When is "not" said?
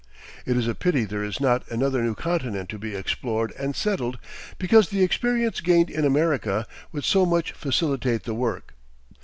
1.39-1.61